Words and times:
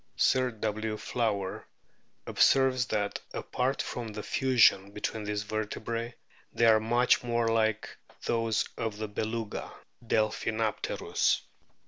Sir 0.17 0.49
W. 0.49 0.97
Flower 0.97 1.67
observes 2.25 2.87
that 2.87 3.19
apart 3.35 3.83
from 3.83 4.07
the 4.07 4.23
fusion 4.23 4.89
between 4.89 5.25
these 5.25 5.43
vertebrae, 5.43 6.15
they 6.51 6.65
are 6.65 6.79
much 6.79 7.23
like 7.23 7.87
those 8.25 8.67
of 8.77 8.97
the 8.97 9.07
Beluga 9.07 9.71
(Delphinapterus}. 10.03 11.41